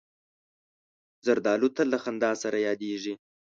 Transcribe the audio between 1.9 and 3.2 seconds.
له خندا سره یادیږي.